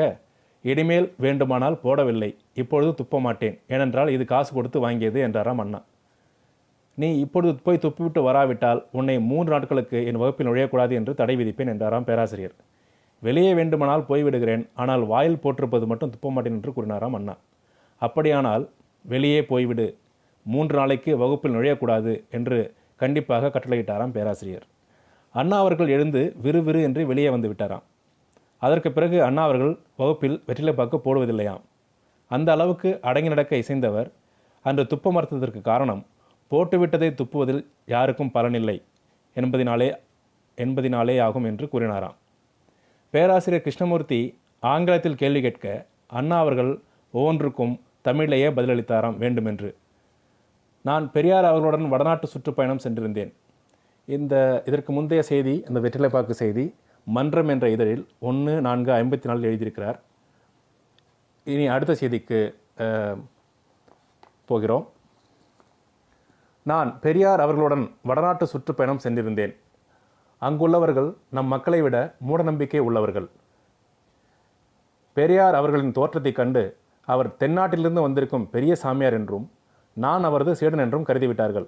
இனிமேல் 0.65 1.08
வேண்டுமானால் 1.24 1.77
போடவில்லை. 1.84 2.30
இப்பொழுது 2.62 2.91
துப்ப 3.00 3.20
மாட்டேன் 3.25 3.56
ஏனென்றால் 3.75 4.12
இது 4.15 4.24
காசு 4.34 4.51
கொடுத்து 4.58 4.80
வாங்கியது 4.84 5.20
என்றாராம் 5.27 5.62
அண்ணா. 5.63 5.80
நீ 6.98 7.10
இப்பொழுது 7.24 7.53
போய் 7.68 7.84
துப்பிவிட்டு 7.86 8.22
வராவிட்டால் 8.27 8.82
உன்னை 9.00 9.15
மூன்று 9.30 9.51
நாட்களுக்கு 9.53 10.00
என் 10.10 10.20
வகுப்பில் 10.22 10.48
நுழையக்கூடாது 10.50 10.94
என்று 11.00 11.13
தடை 11.22 11.36
விதிப்பேன் 11.39 11.72
என்றாராம் 11.74 12.08
பேராசிரியர். 12.10 12.56
வெளியே 13.24 13.53
வேண்டுமானால் 13.60 14.08
போய்விடுகிறேன். 14.10 14.65
ஆனால் 14.82 15.03
வாயில் 15.13 15.41
போட்டிருப்பது 15.46 15.88
மட்டும் 15.91 16.13
துப்ப 16.15 16.34
மாட்டேன் 16.36 16.58
என்று 16.58 16.74
கூறினாராம் 16.77 17.18
அண்ணா. 17.20 17.36
அப்படியானால் 18.05 18.63
வெளியே 19.05 19.41
போய்விடு. 19.51 19.88
மூன்று 20.46 20.75
நாளைக்கு 20.79 21.12
வகுப்பில் 21.22 21.55
நுழையக்கூடாது 21.55 22.13
என்று 22.38 22.58
கண்டிப்பாக 23.01 23.51
கட்டளையிட்டாராம் 23.55 24.15
பேராசிரியர். 24.17 24.65
அண்ணா 25.36 25.58
அவர்கள் 25.63 25.91
எழுந்து 25.96 26.22
விறுவிறு 26.43 26.79
என்று 26.88 27.01
வெளியே 27.12 27.29
வந்து 27.36 27.50
விட்டாராம். 27.51 27.86
அதற்கு 28.65 28.89
பிறகு 28.96 29.17
அண்ணா 29.27 29.43
அவர்கள் 29.48 29.74
வகுப்பில் 30.01 30.38
வெற்றிலை 30.48 30.74
பார்க்க 30.79 31.05
போடுவதில்லையாம். 31.05 31.62
அந்த 32.31 32.50
அளவுக்கு 32.55 32.89
அடங்கி 33.10 33.29
நடக்க 33.34 33.62
இசைந்தவர். 33.63 34.10
அன்று 34.65 34.84
துப்ப 34.91 35.12
மறுத்ததற்கு 35.15 35.62
காரணம் 35.72 36.01
போட்டுவிட்டதை 36.51 37.10
துப்புவதில் 37.20 37.62
யாருக்கும் 37.93 38.34
பலனில்லை 38.34 38.77
என்பதினாலே 39.36 39.89
என்பதினாலே 40.58 41.15
ஆகும் 41.25 41.48
என்று 41.50 41.65
கூறினாராம். 41.74 42.17
பேராசிரியர் 43.13 43.65
கிருஷ்ணமூர்த்தி 43.65 44.20
ஆங்கிலத்தில் 44.72 45.20
கேள்வி 45.22 45.41
கேட்க 45.46 45.67
அண்ணா 46.20 46.38
அவர்கள் 46.43 46.72
ஒவ்வொன்றுக்கும் 47.13 47.74
தமிழிலேயே 48.01 48.50
பதிலளித்தாராம் 48.50 49.17
வேண்டுமென்று. 49.17 49.75
நான் 50.81 51.12
பெரியார் 51.12 51.46
அவர்களுடன் 51.46 51.89
வடநாட்டு 51.89 52.27
சுற்றுப்பயணம் 52.27 52.79
சென்றிருந்தேன். 52.84 53.34
இந்த 54.05 54.63
இதற்கு 54.65 54.93
முந்தைய 54.93 55.24
செய்தி 55.24 55.63
இந்த 55.67 55.79
வெற்றிலைப்பாக்கு 55.79 56.29
செய்தி 56.29 56.75
மன்றம் 57.05 57.48
என்ற 57.48 57.70
இதழில் 57.70 58.08
ஒன்று 58.20 58.62
நான்கு 58.62 58.91
ஐம்பத்தி 58.91 59.25
நாலில் 59.25 59.58
எழுதியிருக்கிறார். 59.58 60.00
இனி 61.43 61.67
அடுத்த 61.67 61.93
செய்திக்கு 61.93 62.53
போகிறோம். 64.46 64.89
நான் 66.63 67.00
பெரியார் 67.00 67.39
அவர்களுடன் 67.39 67.96
வடநாட்டு 68.03 68.48
சுற்றுப்பயணம் 68.48 69.00
சென்றிருந்தேன். 69.03 69.55
அங்குள்ளவர்கள் 70.41 71.15
நம் 71.29 71.46
மக்களை 71.46 71.81
விட 71.81 72.15
மூடநம்பிக்கை 72.27 72.77
உள்ளவர்கள். 72.77 73.29
பெரியார் 75.13 75.55
அவர்களின் 75.55 75.91
தோற்றத்தைக் 75.91 76.36
கண்டு 76.36 76.77
அவர் 77.05 77.36
தென்னாட்டிலிருந்து 77.39 78.01
வந்திருக்கும் 78.01 78.50
பெரிய 78.50 78.75
சாமியார் 78.75 79.13
என்றும் 79.13 79.51
நான் 79.93 80.24
அவரது 80.24 80.55
சீடன் 80.55 80.79
என்றும் 80.79 81.05
கருதிவிட்டார்கள். 81.05 81.67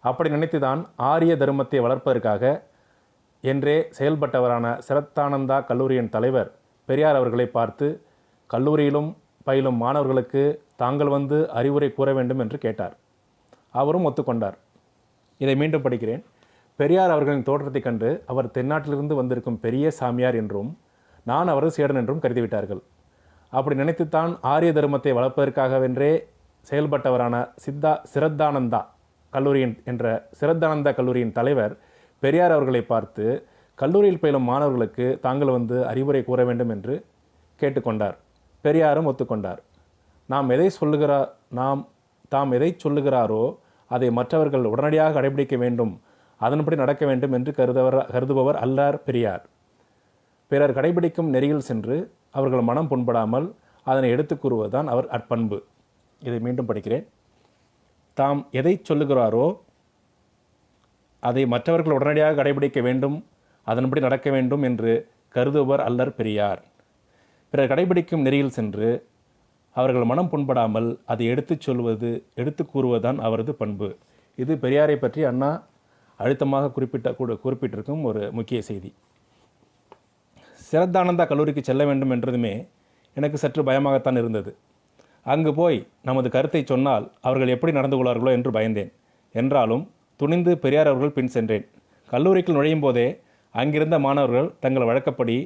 அப்படி 0.00 0.30
நினைத்துதான் 0.30 0.84
ஆரிய 0.96 1.36
தர்மத்தை 1.36 1.80
வளர்ப்பதற்காக 1.80 2.62
என்றே 3.40 3.88
செயல்பட்டவரான 3.98 4.80
சிரத்தானந்தா 4.88 5.64
கல்லூரியின் 5.64 6.08
தலைவர் 6.08 6.54
பெரியார் 6.84 7.14
அவர்களை 7.14 7.46
பார்த்து 7.46 8.02
கல்லூரியிலும் 8.52 9.16
பயிலும் 9.44 9.74
மாணவர்களுக்கு 9.74 10.62
தாங்கள் 10.76 11.08
வந்து 11.08 11.50
அறிவுரை 11.50 11.92
கூற 11.92 12.12
வேண்டும் 12.12 12.38
என்று 12.38 12.58
கேட்டார். 12.58 12.96
அவரும் 13.70 14.06
ஒத்துக்கொண்டார். 14.06 14.58
இதை 15.38 15.56
மீண்டும் 15.56 15.82
படிக்கிறேன். 15.82 16.24
பெரியார் 16.76 17.10
அவர்களின் 17.10 17.42
தோற்றத்தைக் 17.42 17.84
கண்டு 17.84 18.22
அவர் 18.26 18.46
தென்னாட்டிலிருந்து 18.46 19.14
வந்திருக்கும் 19.14 19.60
பெரிய 19.60 19.90
சாமியார் 19.90 20.34
என்றும் 20.34 20.78
நான் 21.24 21.48
அவரது 21.48 21.72
சீடன் 21.72 21.96
என்றும் 21.96 22.20
கருதிவிட்டார்கள். 22.20 22.80
அப்படி 23.52 23.76
நினைத்துத்தான் 23.82 24.32
ஆரிய 24.52 24.70
தர்மத்தை 24.78 25.12
வளர்ப்பதற்காகவென்றே 25.18 26.12
செயல்பட்டவரான 26.66 27.34
சித்தா 27.64 27.92
சிரத்தானந்தா 28.12 28.80
கல்லூரியின் 29.32 29.74
என்ற 29.90 30.04
சிரத்தானந்தா 30.40 30.90
கல்லூரியின் 30.98 31.36
தலைவர் 31.38 31.74
பெரியார் 32.22 32.54
அவர்களை 32.56 32.82
பார்த்து 32.92 33.26
கல்லூரியில் 33.78 34.20
பயிலும் 34.20 34.48
மாணவர்களுக்கு 34.50 35.06
தாங்கள் 35.24 35.56
வந்து 35.56 35.76
அறிவுரை 35.90 36.20
கூற 36.24 36.40
வேண்டும் 36.48 36.70
என்று 36.74 36.94
கேட்டுக்கொண்டார். 37.60 38.16
பெரியாரும் 38.64 39.08
ஒத்துக்கொண்டார். 39.10 39.60
நாம் 40.28 40.48
எதை 40.54 40.68
சொல்லுகிறா 40.80 41.18
நாம் 41.58 41.80
தாம் 42.34 42.52
எதை 42.56 42.70
சொல்லுகிறாரோ 42.84 43.42
அதை 43.90 44.08
மற்றவர்கள் 44.10 44.70
உடனடியாக 44.72 45.14
கடைபிடிக்க 45.16 45.56
வேண்டும். 45.64 45.92
அதன்படி 46.40 46.76
நடக்க 46.76 47.02
வேண்டும் 47.06 47.34
என்று 47.36 47.50
கருதவர் 47.58 47.98
கருதுபவர் 48.14 48.58
அல்லார் 48.64 48.98
பெரியார். 49.06 49.44
பிறர் 50.50 50.76
கடைபிடிக்கும் 50.78 51.30
நெறியில் 51.34 51.66
சென்று 51.68 51.96
அவர்கள் 52.36 52.60
மனம் 52.60 52.88
புண்படாமல் 52.90 53.52
அதனை 53.84 54.10
எடுத்துக் 54.10 54.46
கூறுவதுதான் 54.46 54.84
அவர் 54.84 55.08
அற்பண்பு. 55.08 55.64
இதை 56.20 56.40
மீண்டும் 56.40 56.68
படிக்கிறேன். 56.68 57.06
தாம் 58.14 58.48
எதை 58.50 58.82
சொல்லுகிறாரோ 58.88 59.58
அதை 61.20 61.46
மற்றவர்கள் 61.46 61.92
உடனடியாக 61.92 62.42
கடைபிடிக்க 62.42 62.82
வேண்டும் 62.82 63.26
அதன்படி 63.64 64.00
நடக்க 64.00 64.30
வேண்டும் 64.30 64.62
என்று 64.62 65.08
கருதுபவர் 65.34 65.78
அல்லர் 65.78 66.14
பெரியார். 66.14 66.64
பிறர் 67.50 67.70
கடைபிடிக்கும் 67.70 68.20
நெறியில் 68.20 68.50
சென்று 68.50 69.06
அவர்கள் 69.74 70.04
மனம் 70.04 70.28
புண்படாமல் 70.30 70.98
அதை 71.06 71.26
எடுத்துச் 71.26 71.60
சொல்வது 71.60 72.24
எடுத்துக் 72.34 72.76
கூறுவதுதான் 72.76 73.18
அவரது 73.18 73.54
பண்பு. 73.54 73.96
இது 74.36 74.54
பெரியாரை 74.54 74.96
பற்றி 74.96 75.24
அண்ணா 75.24 75.66
அழுத்தமாக 76.18 76.70
குறிப்பிட்ட 76.70 77.10
கூ- 77.10 77.40
குறிப்பிட்டிருக்கும் 77.44 78.02
ஒரு 78.02 78.32
முக்கிய 78.32 78.62
செய்தி. 78.62 78.94
சிரத்தானந்தா 80.68 81.24
கல்லூரிக்கு 81.30 81.62
செல்ல 81.68 81.82
வேண்டும் 81.88 82.12
என்றதுமே 82.14 82.54
எனக்கு 83.16 83.36
சற்று 83.42 83.62
பயமாகத்தான் 83.68 84.18
இருந்தது. 84.22 84.50
அங்கு 85.32 85.50
போய் 85.58 85.78
நமது 86.08 86.28
கருத்தை 86.34 86.62
சொன்னால் 86.70 87.04
அவர்கள் 87.26 87.52
எப்படி 87.54 87.72
நடந்து 87.78 87.96
கொள்வார்களோ 87.98 88.30
என்று 88.36 88.50
பயந்தேன். 88.56 88.90
என்றாலும் 89.34 89.84
துணிந்து 90.20 90.52
பெரியார் 90.64 90.90
அவர்கள் 90.90 91.14
பின் 91.16 91.32
சென்றேன். 91.36 91.64
கல்லூரிக்குள் 92.12 92.56
நுழையும் 92.58 92.84
போதே 92.84 93.06
அங்கிருந்த 93.54 93.96
மாணவர்கள் 94.04 94.48
தங்கள் 94.64 94.88
வழக்கப்படி 94.90 95.36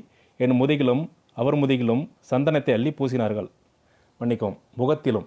என் 0.44 0.56
முதுகிலும் 0.60 1.02
அவர் 1.40 1.56
முதுகிலும் 1.62 2.02
சந்தனத்தை 2.30 2.72
அள்ளி 2.76 2.90
பூசினார்கள். 2.98 3.48
மன்னிக்கும் 4.20 4.56
முகத்திலும். 4.80 5.26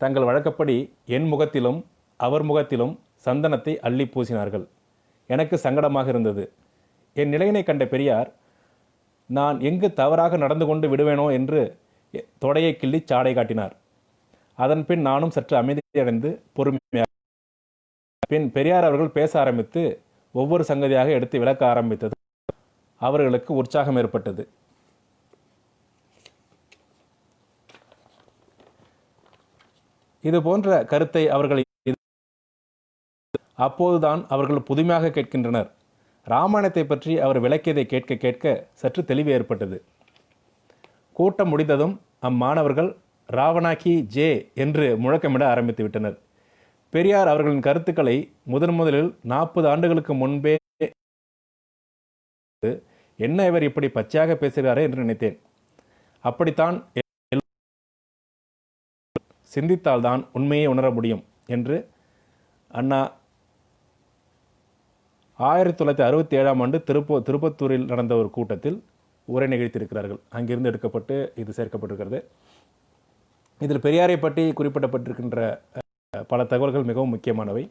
தங்கள் 0.00 0.26
வழக்கப்படி 0.28 0.76
என் 1.16 1.28
முகத்திலும் 1.32 1.78
அவர் 2.20 2.44
முகத்திலும் 2.50 2.94
சந்தனத்தை 3.26 3.72
அள்ளி 3.88 4.04
பூசினார்கள். 4.14 4.64
எனக்கு 5.30 5.56
சங்கடமாக 5.64 6.08
இருந்தது. 6.14 6.44
என் 7.14 7.28
நிலையினை 7.28 7.62
கண்ட 7.62 7.86
பெரியார் 7.86 8.32
நான் 9.26 9.60
எங்கு 9.60 9.92
தவறாக 9.92 10.36
நடந்து 10.36 10.66
கொண்டு 10.66 10.96
விடுவேனோ? 10.96 11.32
என்று 11.32 11.78
தொடையை 12.40 12.72
கிள்ளி 12.72 13.02
சாடை 13.04 13.34
காட்டினார். 13.34 13.76
அதன் 14.56 14.86
பின் 14.86 15.00
நானும் 15.00 15.30
சற்று 15.30 15.56
அமைதியடைந்து 15.56 16.40
பொறுமையாக 16.52 17.10
பின் 18.28 18.52
பெரியார் 18.52 18.84
அவர்கள் 18.84 19.08
பேச 19.08 19.40
ஆரம்பித்து 19.40 20.00
ஒவ்வொரு 20.32 20.64
சங்கதியாக 20.64 21.10
எடுத்து 21.10 21.38
விளக்க 21.38 21.66
ஆரம்பித்தது. 21.66 22.14
அவர்களுக்கு 22.98 23.54
உற்சாகம் 23.54 23.96
ஏற்பட்டது. 23.96 24.48
இது 30.22 30.42
போன்ற 30.42 30.84
கருத்தை 30.84 31.28
அவர்கள் 31.28 31.62
இது- 31.90 32.10
அப்போதுதான் 33.54 34.26
அவர்கள் 34.28 34.60
புதுமையாக 34.60 35.08
கேட்கின்றனர். 35.08 35.72
ராமாயணத்தை 36.26 36.84
பற்றி 36.86 37.12
அவர் 37.24 37.38
விளக்கியதை 37.44 37.84
கேட்க 37.92 38.12
கேட்க 38.24 38.44
சற்று 38.80 39.02
தெளிவு 39.10 39.30
ஏற்பட்டது. 39.36 39.76
கூட்டம் 41.16 41.50
முடிந்ததும் 41.52 41.94
அம்மாணவர்கள் 42.28 42.90
ராவணாக்கி 43.28 43.94
ஜே 44.16 44.28
என்று 44.64 44.86
முழக்கமிட 45.04 45.42
ஆரம்பித்து 45.52 45.82
விட்டனர். 45.86 46.16
பெரியார் 46.92 47.30
அவர்களின் 47.32 47.66
கருத்துக்களை 47.66 48.16
முதன் 48.52 48.76
முதலில் 48.78 49.10
நாற்பது 49.32 49.66
ஆண்டுகளுக்கு 49.72 50.14
முன்பே 50.22 50.54
என்ன 53.18 53.44
இவர் 53.50 53.66
இப்படி 53.68 53.88
பச்சையாக 53.96 54.32
பேசுகிறாரே 54.42 54.82
என்று 54.86 55.02
நினைத்தேன். 55.04 55.36
அப்படித்தான் 56.24 56.76
சிந்தித்தால்தான் 59.50 60.22
உண்மையை 60.38 60.66
உணர 60.72 60.86
முடியும் 60.96 61.22
என்று 61.56 61.76
அண்ணா 62.70 63.00
ஆயிரத்தி 65.50 65.78
தொள்ளாயிரத்தி 65.78 66.04
அறுபத்தி 66.06 66.34
ஏழாம் 66.40 66.60
ஆண்டு 66.62 66.78
திருப்ப 66.88 67.18
திருப்பத்தூரில் 67.26 67.86
நடந்த 67.90 68.12
ஒரு 68.22 68.28
கூட்டத்தில் 68.36 68.76
உரை 69.34 69.46
நிகழ்த்தியிருக்கிறார்கள். 69.52 70.20
அங்கிருந்து 70.36 70.70
எடுக்கப்பட்டு 70.70 71.14
இது 71.42 71.50
சேர்க்கப்பட்டிருக்கிறது. 71.58 72.18
இதில் 73.64 73.84
பெரியாரை 73.86 74.16
பற்றி 74.24 74.42
குறிப்பிடப்பட்டிருக்கின்ற 74.58 75.40
பல 76.32 76.40
தகவல்கள் 76.52 76.88
மிகவும் 76.90 77.12
முக்கியமானவை. 77.14 77.64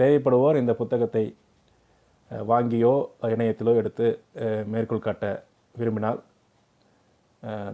தேவைப்படுவோர் 0.00 0.60
இந்த 0.62 0.72
புத்தகத்தை 0.80 1.24
வாங்கியோ 2.50 2.94
இணையத்திலோ 3.34 3.74
எடுத்து 3.80 4.06
மேற்கோள் 4.74 5.06
காட்ட 5.06 5.24
விரும்பினால் 5.80 6.20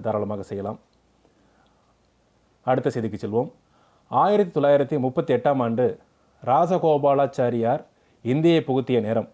தாராளமாக 0.04 0.44
செய்யலாம். 0.50 0.78
அடுத்த 2.66 2.88
செய்திக்கு 2.94 3.22
செல்வோம். 3.24 3.50
ஆயிரத்தி 4.10 4.52
தொள்ளாயிரத்தி 4.56 4.96
முப்பத்தி 5.06 5.32
எட்டாம் 5.38 5.62
ஆண்டு 5.66 5.86
ராசகோபாலாச்சாரியார் 6.48 7.82
இந்தியை 8.22 8.60
புகுத்திய 8.60 9.00
நேரம். 9.00 9.28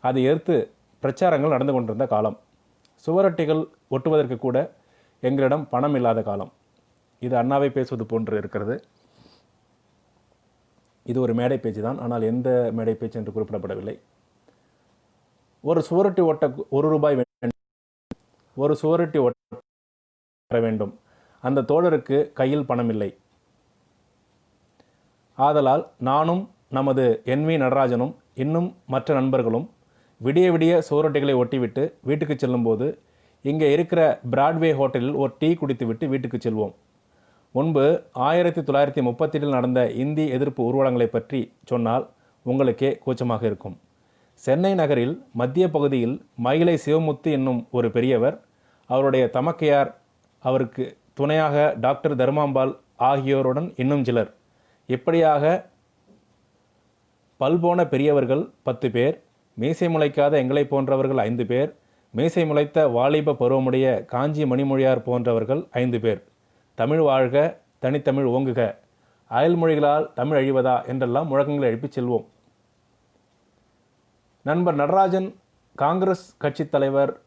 அதை 0.00 0.24
எதிர்த்து 0.24 0.74
பிரச்சாரங்கள் 1.02 1.54
நடந்து 1.54 1.72
கொண்டிருந்த 1.72 2.06
காலம். 2.06 2.38
சுவரொட்டிகள் 3.06 3.62
ஒட்டுவதற்கு 3.90 4.38
கூட 4.38 4.76
எங்களிடம் 5.20 5.68
பணம் 5.68 5.94
இல்லாத 5.94 6.22
காலம். 6.22 6.52
இது 7.20 7.36
அண்ணாவை 7.42 7.68
பேசுவது 7.68 8.06
போன்று 8.06 8.36
இருக்கிறது. 8.36 8.84
இது 11.02 11.20
ஒரு 11.20 11.34
மேடை 11.34 11.58
பேச்சு 11.58 11.82
தான். 11.82 11.98
ஆனால் 11.98 12.22
எந்த 12.22 12.70
மேடை 12.72 12.94
பேச்சு 12.94 13.18
என்று 13.20 13.34
குறிப்பிடப்படவில்லை. 13.36 14.00
ஒரு 15.60 15.80
சுவரொட்டி 15.90 16.22
ஒட்ட 16.24 16.54
ஒரு 16.68 16.88
ரூபாய் 16.88 17.14
வேண்டும். 17.14 17.62
ஒரு 18.56 18.76
சுவரொட்டி 18.82 19.18
ஒட்ட 19.26 19.60
வர 20.50 20.60
வேண்டும். 20.66 20.98
அந்த 21.40 21.60
தோழருக்கு 21.62 22.32
கையில் 22.32 22.66
பணம் 22.66 22.88
இல்லை. 22.88 23.18
ஆதலால் 25.34 25.90
நானும் 25.98 26.50
நமது 26.76 27.04
என் 27.32 27.44
வி 27.48 27.54
நடராஜனும் 27.62 28.14
இன்னும் 28.44 28.68
மற்ற 28.92 29.14
நண்பர்களும் 29.18 29.66
விடிய 30.20 30.46
விடிய 30.54 30.72
சோரொட்டிகளை 30.88 31.34
ஒட்டிவிட்டு 31.42 31.82
வீட்டுக்கு 32.08 32.34
செல்லும்போது 32.42 32.86
இங்கே 33.44 33.68
இருக்கிற 33.76 34.00
பிராட்வே 34.32 34.70
ஹோட்டலில் 34.78 35.16
ஒரு 35.22 35.32
டீ 35.40 35.48
குடித்துவிட்டு 35.60 36.04
வீட்டுக்கு 36.12 36.38
செல்வோம். 36.44 36.74
முன்பு 37.54 37.84
ஆயிரத்தி 38.28 38.60
தொள்ளாயிரத்தி 38.68 39.02
முப்பத்தெட்டில் 39.08 39.54
நடந்த 39.56 39.80
இந்தி 40.02 40.24
எதிர்ப்பு 40.36 40.62
ஊர்வலங்களை 40.68 41.08
பற்றி 41.12 41.40
சொன்னால் 41.70 42.04
உங்களுக்கே 42.46 42.90
கூச்சமாக 43.04 43.42
இருக்கும். 43.50 43.76
சென்னை 44.42 44.72
நகரில் 44.80 45.14
மத்திய 45.40 45.66
பகுதியில் 45.76 46.16
மயிலை 46.46 46.76
சிவமுத்து 46.84 47.28
என்னும் 47.36 47.60
ஒரு 47.76 47.90
பெரியவர் 47.96 48.36
அவருடைய 48.90 49.24
தமக்கையார் 49.36 49.90
அவருக்கு 50.42 50.84
துணையாக 51.20 51.56
டாக்டர் 51.84 52.18
தர்மாம்பாள் 52.22 52.72
ஆகியோருடன் 53.10 53.68
இன்னும் 53.82 54.04
சிலர். 54.08 54.30
இப்படியாக 54.88 55.44
பல்போன 57.40 57.88
பெரியவர்கள் 57.88 58.50
பத்து 58.62 58.90
பேர் 58.90 59.22
மீசை 59.54 59.88
முளைக்காத 59.88 60.32
எங்களைப் 60.32 60.70
போன்றவர்கள் 60.70 61.18
ஐந்து 61.18 61.46
பேர் 61.46 61.76
மீசை 62.10 62.46
முளைத்த 62.46 62.88
வாலிப 62.88 63.32
பருவமுடைய 63.32 64.04
காஞ்சி 64.04 64.44
மணிமொழியார் 64.44 65.02
போன்றவர்கள் 65.02 65.66
ஐந்து 65.70 66.00
பேர். 66.00 66.24
தமிழ் 66.74 67.00
வாழ்க 67.00 67.60
தனித்தமிழ் 67.78 68.26
ஓங்குக. 68.26 68.76
அயல்மொழிகளால் 69.30 70.12
தமிழ் 70.12 70.38
அழிவதா 70.38 70.86
என்றெல்லாம் 70.86 71.32
முழக்கங்களை 71.32 71.64
எழுப்பிச் 71.64 72.00
செல்வோம். 72.00 72.26
நண்பர் 74.42 74.74
நடராஜன் 74.74 75.34
காங்கிரஸ் 75.74 76.36
கட்சித் 76.36 76.70
தலைவர் 76.70 77.20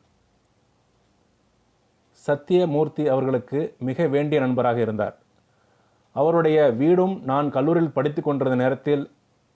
சத்தியமூர்த்தி 2.28 3.08
அவர்களுக்கு 3.08 3.76
மிக 3.80 4.08
வேண்டிய 4.08 4.42
நண்பராக 4.42 4.80
இருந்தார். 4.80 5.18
அவருடைய 6.14 6.66
வீடும் 6.66 7.22
நான் 7.24 7.52
கல்லூரியில் 7.52 7.92
படித்து 7.92 8.22
கொண்டிருந்த 8.22 8.64
நேரத்தில் 8.64 9.12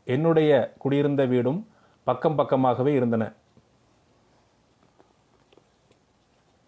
என்னுடைய 0.06 0.74
குடியிருந்த 0.78 1.26
வீடும் 1.26 1.68
பக்கம் 2.04 2.38
பக்கமாகவே 2.38 2.88
இருந்தன. 2.88 3.34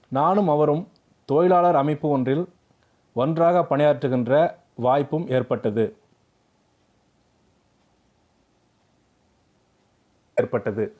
நானும் 0.09 0.49
அவரும் 0.49 0.87
தொழிலாளர் 1.25 1.75
அமைப்பு 1.75 2.09
ஒன்றில் 2.09 2.53
ஒன்றாக 3.13 3.59
பணியாற்றுகின்ற 3.59 4.55
வாய்ப்பும் 4.75 5.27
ஏற்பட்டது. 5.27 5.97
ஏற்பட்டது. 10.35 10.95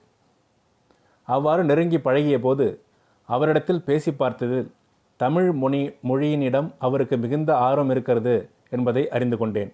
அவ்வாறு 1.24 1.64
நெருங்கி 1.64 2.00
பழகிய 2.00 2.40
போது 2.40 2.82
அவரிடத்தில் 3.26 3.84
பேசி 3.84 4.12
பார்த்ததில் 4.12 4.72
தமிழ் 5.18 5.52
மொழி 5.52 5.96
மொழியினிடம் 6.04 6.74
அவருக்கு 6.80 7.18
மிகுந்த 7.18 7.58
ஆர்வம் 7.58 7.90
இருக்கிறது 7.90 8.50
என்பதை 8.70 9.10
அறிந்து 9.10 9.38
கொண்டேன். 9.38 9.74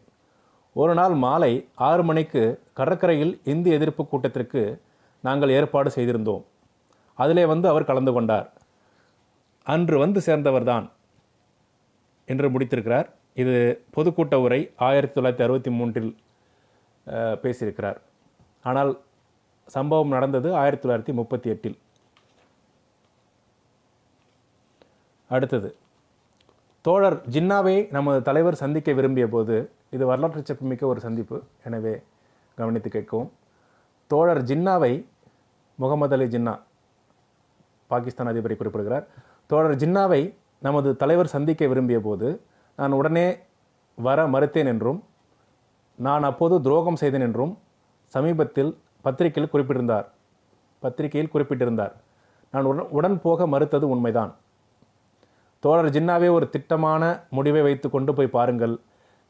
ஒரு 0.79 0.93
நாள் 0.99 1.15
மாலை 1.23 1.53
ஆறு 1.87 2.03
மணிக்கு 2.09 2.41
கடற்கரையில் 2.79 3.33
இந்தி 3.51 3.69
எதிர்ப்பு 3.77 4.03
கூட்டத்திற்கு 4.11 4.61
நாங்கள் 5.27 5.53
ஏற்பாடு 5.57 5.89
செய்திருந்தோம். 5.95 6.43
அதிலே 7.17 7.43
வந்து 7.51 7.67
அவர் 7.71 7.89
கலந்து 7.89 8.11
கொண்டார். 8.13 8.47
அன்று 9.73 9.97
வந்து 10.03 10.19
சேர்ந்தவர்தான் 10.27 10.85
என்று 12.27 12.47
முடித்திருக்கிறார். 12.53 13.07
இது 13.41 13.55
பொதுக்கூட்ட 13.95 14.35
உரை 14.45 14.61
ஆயிரத்தி 14.87 15.15
தொள்ளாயிரத்தி 15.15 15.45
அறுபத்தி 15.47 15.71
மூன்றில் 15.79 16.11
பேசியிருக்கிறார். 17.43 17.99
ஆனால் 18.69 18.91
சம்பவம் 19.75 20.15
நடந்தது 20.15 20.49
ஆயிரத்தி 20.61 20.83
தொள்ளாயிரத்தி 20.83 21.13
முப்பத்தி 21.19 21.47
எட்டில். 21.53 21.77
அடுத்தது 25.29 25.69
தோழர் 26.85 27.19
ஜின்னாவை 27.35 27.77
நமது 27.95 28.19
தலைவர் 28.27 28.61
சந்திக்க 28.63 28.91
விரும்பிய 28.97 29.25
போது 29.35 29.55
இது 29.95 30.03
வரலாற்று 30.09 30.41
சிறப்புமிக்க 30.47 30.83
ஒரு 30.93 30.99
சந்திப்பு. 31.05 31.37
எனவே 31.67 31.93
கவனித்து 32.59 32.89
கேட்கவும். 32.95 33.29
தோழர் 34.11 34.41
ஜின்னாவை 34.49 34.93
முகமது 35.81 36.15
அலி 36.15 36.27
ஜின்னா 36.33 36.53
பாகிஸ்தான் 37.91 38.29
அதிபரை 38.31 38.55
குறிப்பிடுகிறார். 38.57 39.05
தோழர் 39.51 39.79
ஜின்னாவை 39.83 40.21
நமது 40.65 40.89
தலைவர் 41.01 41.33
சந்திக்க 41.35 41.67
விரும்பிய 41.71 41.99
போது 42.07 42.27
நான் 42.79 42.97
உடனே 42.99 43.27
வர 44.07 44.19
மறுத்தேன் 44.33 44.69
என்றும் 44.73 44.99
நான் 46.07 46.25
அப்போது 46.29 46.55
துரோகம் 46.65 46.99
செய்தேன் 47.01 47.25
என்றும் 47.27 47.53
சமீபத்தில் 48.13 48.71
பத்திரிகையில் 49.05 49.51
குறிப்பிட்டிருந்தார். 49.53 50.07
பத்திரிகையில் 50.83 51.33
குறிப்பிட்டிருந்தார். 51.33 51.93
நான் 52.53 52.67
உடன் 52.69 52.89
உடன் 52.97 53.17
போக 53.25 53.47
மறுத்தது 53.53 53.85
உண்மைதான். 53.93 54.31
தோழர் 55.63 55.93
ஜின்னாவே 55.95 56.29
ஒரு 56.37 56.45
திட்டமான 56.55 57.03
முடிவை 57.37 57.61
வைத்து 57.67 57.87
கொண்டு 57.95 58.11
போய் 58.17 58.35
பாருங்கள். 58.37 58.75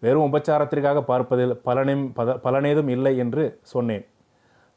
வெறும் 0.03 0.33
உபச்சாரத்திற்காக 0.33 1.01
பார்ப்பதில் 1.01 1.57
பலனும் 1.57 2.13
பத 2.15 2.37
பலனேதும் 2.43 2.87
இல்லை 2.87 3.17
என்று 3.17 3.43
சொன்னேன். 3.63 4.05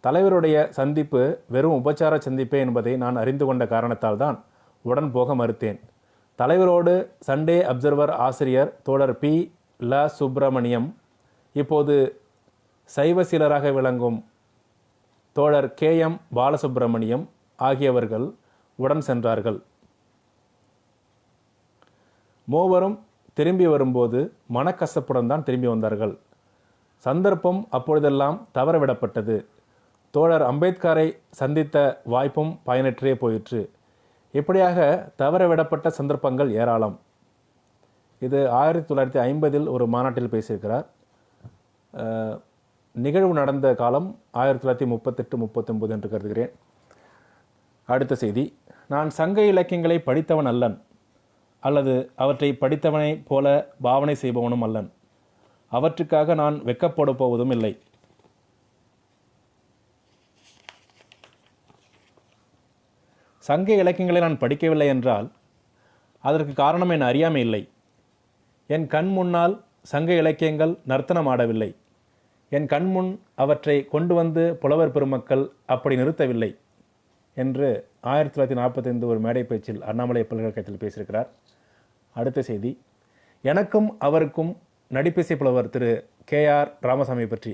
தலைவருடைய 0.04 0.68
சந்திப்பு 0.68 1.22
வெறும் 1.48 1.84
உபச்சார 1.84 2.14
சந்திப்பே 2.26 2.58
என்பதை 2.58 2.96
நான் 2.96 3.16
அறிந்து 3.16 3.46
கொண்ட 3.46 3.66
காரணத்தால் 3.66 4.16
தான் 4.16 4.36
உடன் 4.84 5.10
போக 5.12 5.34
மறுத்தேன். 5.34 5.78
தலைவரோடு 6.38 6.94
சண்டே 7.26 7.56
அப்சர்வர் 7.72 8.10
ஆசிரியர் 8.18 8.82
தோழர் 8.82 9.18
பி. 9.18 9.32
ல. 9.80 10.06
சுப்பிரமணியம் 10.06 10.88
இப்போது 11.54 11.94
சைவசீலராக 12.96 13.72
விளங்கும் 13.72 14.18
தோழர் 15.36 15.74
கே. 15.74 15.98
எம். 15.98 16.20
பாலசுப்பிரமணியம் 16.34 17.24
ஆகியவர்கள் 17.58 18.26
உடன் 18.78 19.00
சென்றார்கள். 19.00 19.58
மூவரும் 22.48 22.96
திரும்பி 23.38 23.66
வரும்போது 23.72 24.18
மனக்கசப்புடன் 24.56 25.30
தான் 25.32 25.44
திரும்பி 25.46 25.68
வந்தார்கள். 25.72 26.14
சந்தர்ப்பம் 27.06 27.60
அப்பொழுதெல்லாம் 27.76 28.36
தவறவிடப்பட்டது. 28.56 29.36
தோழர் 30.14 30.44
அம்பேத்கரை 30.50 31.08
சந்தித்த 31.40 31.76
வாய்ப்பும் 32.12 32.52
பயனற்றே 32.68 33.14
போயிற்று. 33.22 33.60
இப்படியாக 34.40 34.78
தவறவிடப்பட்ட 35.22 35.88
சந்தர்ப்பங்கள் 35.98 36.50
ஏராளம். 36.60 36.96
இது 38.26 38.38
ஆயிரத்தி 38.60 38.88
தொள்ளாயிரத்தி 38.88 39.20
ஐம்பதில் 39.28 39.66
ஒரு 39.74 39.84
மாநாட்டில் 39.94 40.32
பேசியிருக்கிறார். 40.34 40.86
நிகழ்வு 43.04 43.32
நடந்த 43.40 43.68
காலம் 43.80 44.08
ஆயிரத்தி 44.40 44.62
தொள்ளாயிரத்தி 44.64 44.88
முப்பத்தெட்டு 44.92 45.36
முப்பத்தொம்பது 45.42 45.92
என்று 45.96 46.08
கருதுகிறேன். 46.12 46.52
அடுத்த 47.88 48.14
செய்தி. 48.22 48.44
நான் 48.92 49.10
சங்க 49.20 49.38
இலக்கியங்களை 49.52 49.98
படித்தவன் 50.08 50.50
அல்லன். 50.52 50.76
அல்லது 51.66 51.94
அவற்றை 52.22 52.48
படித்தவனைப் 52.60 53.24
போல 53.30 53.46
பாவனை 53.86 54.14
செய்பவனும் 54.22 54.64
அல்லன். 54.66 54.88
அவற்றுக்காக 55.72 56.34
நான் 56.40 56.56
வெக்கப்பட 56.68 57.12
போவதும் 57.20 57.54
இல்லை. 57.56 57.72
சங்க 63.44 63.70
இலக்கியங்களை 63.82 64.20
நான் 64.24 64.42
படிக்கவில்லை 64.42 64.88
என்றால் 64.94 65.26
அதற்கு 66.24 66.52
காரணம் 66.64 66.92
என் 66.96 67.08
அறியாமை 67.10 67.40
இல்லை. 67.46 67.62
என் 68.74 68.86
கண் 68.94 69.10
முன்னால் 69.16 69.54
சங்க 69.92 70.10
இலக்கியங்கள் 70.20 70.72
நர்த்தனம் 70.92 71.28
ஆடவில்லை 71.30 71.70
என் 72.56 72.68
கண்முன் 72.72 73.10
அவற்றை 73.42 73.74
கொண்டு 73.94 74.14
வந்து 74.14 74.42
புலவர் 74.62 74.94
பெருமக்கள் 74.94 75.42
அப்படி 75.74 75.94
நிறுத்தவில்லை 75.96 76.48
என்று 77.42 77.68
ஆயிரத்தி 78.12 78.36
தொள்ளாயிரத்தி 78.36 78.58
நாற்பத்தைந்து 78.60 79.06
ஒரு 79.12 79.20
மேடை 79.24 79.42
பேச்சில் 79.50 79.80
அண்ணாமலை 79.90 80.22
பல்கலைக்கழகத்தில் 80.22 80.82
பேசியிருக்கிறார். 80.82 81.28
அடுத்த 82.20 82.42
செய்தி. 82.48 82.72
எனக்கும் 83.44 83.88
அவருக்கும் 84.06 84.52
நடிப்பிசை 84.90 85.34
புலவர் 85.40 85.72
திரு 85.74 85.90
கே 86.30 86.40
ஆர் 86.56 86.70
ராமசாமி 86.88 87.26
பற்றி. 87.26 87.52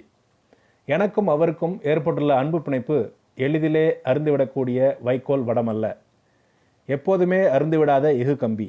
எனக்கும் 0.88 1.28
அவருக்கும் 1.34 1.74
ஏற்பட்டுள்ள 1.90 2.32
அன்பு 2.42 2.58
பிணைப்பு 2.66 2.98
எளிதிலே 3.46 3.86
அருந்துவிடக்கூடிய 4.10 4.78
வைக்கோல் 5.06 5.44
வடமல்ல 5.48 5.86
எப்போதுமே 6.88 7.40
அருந்துவிடாத 7.56 8.06
இகு 8.22 8.34
கம்பி. 8.36 8.68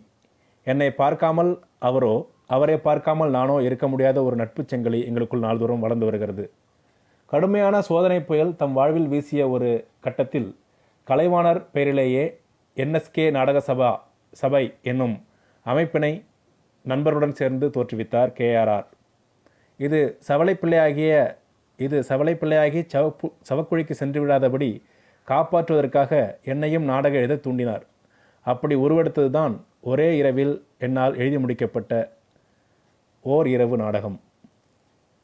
என்னை 0.67 0.89
பார்க்காமல் 1.01 1.51
அவரோ 1.89 2.13
அவரை 2.55 2.77
பார்க்காமல் 2.77 3.31
நானோ 3.37 3.55
இருக்க 3.67 3.85
முடியாத 3.87 4.17
ஒரு 4.23 4.35
நட்புச் 4.35 4.71
செங்கலி 4.71 4.99
எங்களுக்குள் 5.09 5.45
நாள்தோறும் 5.45 5.83
வளர்ந்து 5.85 6.07
வருகிறது. 6.09 6.45
கடுமையான 7.31 7.75
சோதனை 7.89 8.19
புயல் 8.29 8.55
தம் 8.61 8.73
வாழ்வில் 8.77 9.09
வீசிய 9.13 9.41
ஒரு 9.49 9.69
கட்டத்தில் 10.05 10.49
கலைவாணர் 11.07 11.61
பெயரிலேயே 11.73 12.25
என்எஸ்கே 12.77 13.25
நாடக 13.37 13.59
சபா 13.67 13.91
சபை 14.41 14.63
என்னும் 14.91 15.15
அமைப்பினை 15.65 16.13
நண்பருடன் 16.85 17.37
சேர்ந்து 17.39 17.67
தோற்றுவித்தார் 17.67 18.31
கேஆர்ஆர். 18.37 18.87
இது 19.77 19.99
சவலைப்பிள்ளையாகிய 20.27 21.13
இது 21.85 21.97
சவலைப்பிள்ளையாகி 22.09 22.81
சவப்பு 22.93 23.27
சவக்குழிக்கு 23.49 23.91
சென்று 23.91 24.19
விடாதபடி 24.23 24.69
காப்பாற்றுவதற்காக 25.27 26.11
என்னையும் 26.43 26.83
நாடக 26.83 27.15
எழுத 27.23 27.39
தூண்டினார். 27.45 27.83
அப்படி 28.45 28.75
உருவெடுத்ததுதான் 28.75 29.53
ஒரே 29.81 30.17
இரவில் 30.17 30.53
என்னால் 30.77 31.17
எழுதி 31.17 31.37
முடிக்கப்பட்ட 31.37 31.93
ஓர் 33.21 33.47
இரவு 33.47 33.77
நாடகம். 33.77 34.17